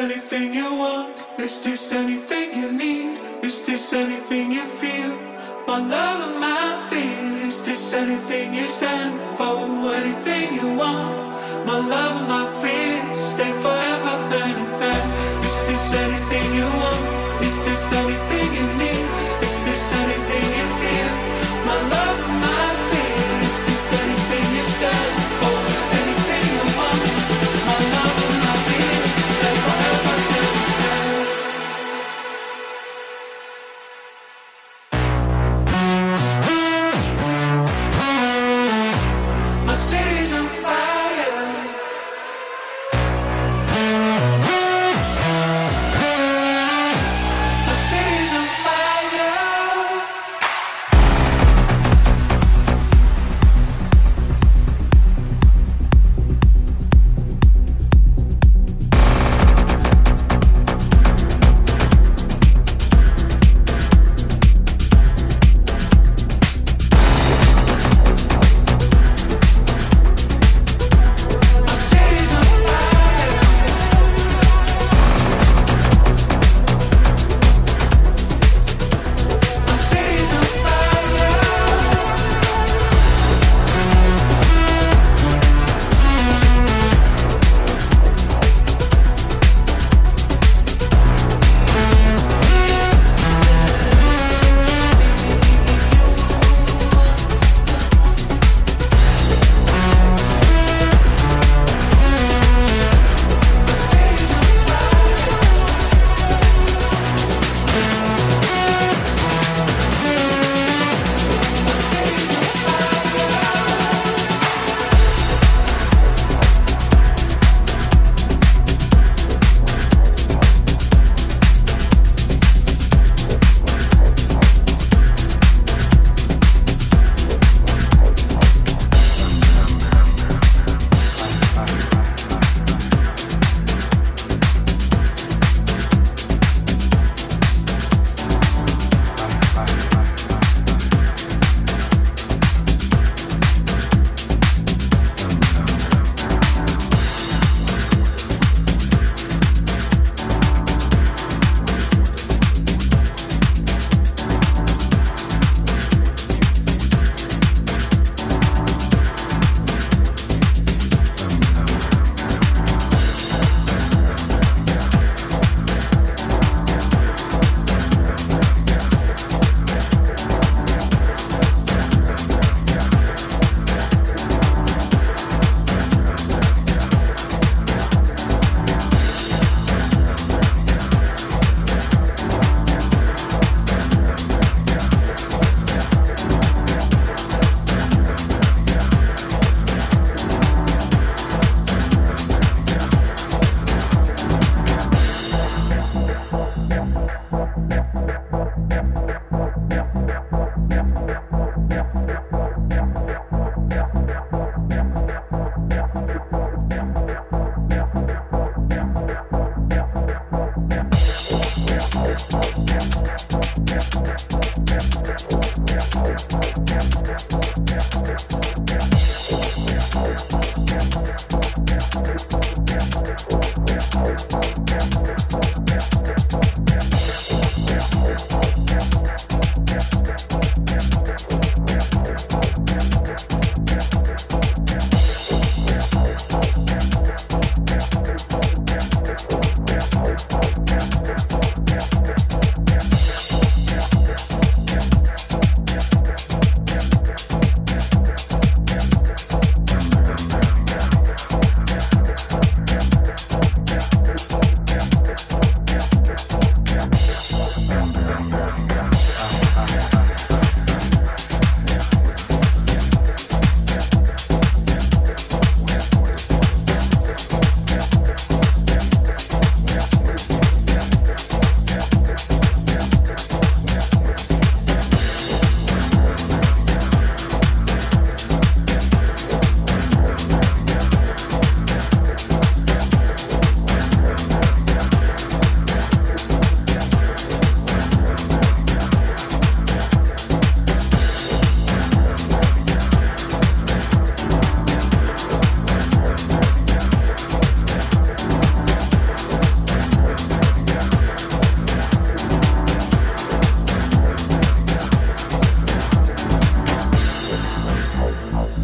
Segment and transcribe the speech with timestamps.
[0.00, 1.26] anything you want?
[1.38, 3.20] Is this anything you need?
[3.42, 5.12] Is this anything you feel?
[5.66, 7.48] My love and my fear.
[7.48, 9.56] Is this anything you stand for?
[10.00, 11.14] Anything you want?
[11.66, 13.14] My love and my fear.
[13.14, 15.44] Stay forever hand in hand.
[15.44, 17.44] Is this anything you want?
[17.44, 18.29] Is this anything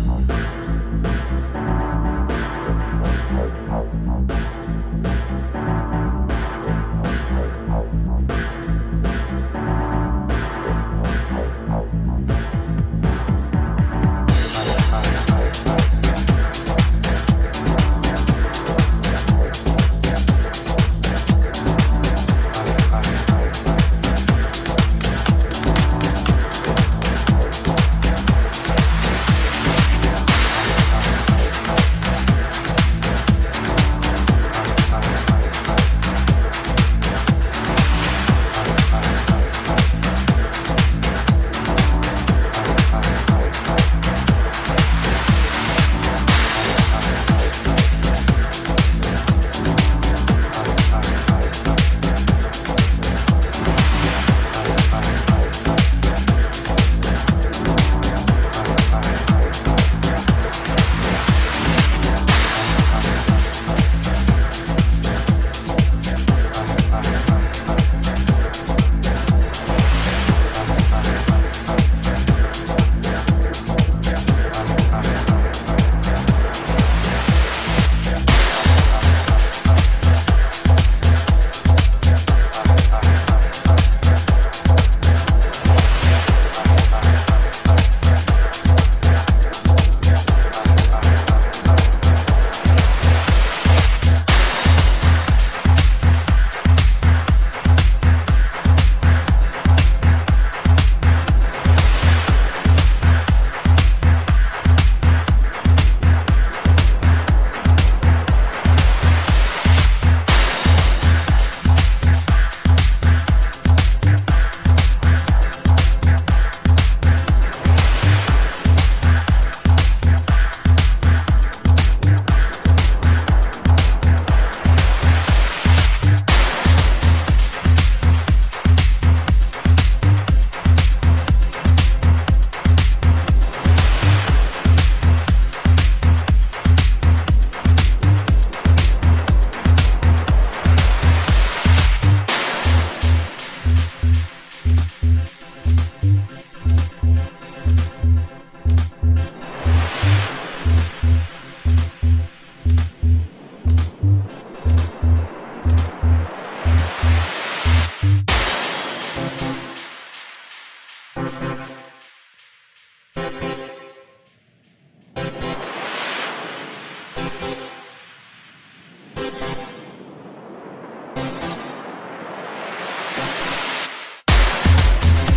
[0.05, 0.46] Oh,